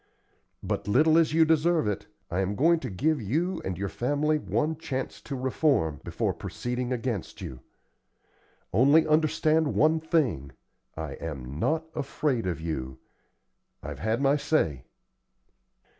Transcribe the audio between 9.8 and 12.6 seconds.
thing, I am not afraid of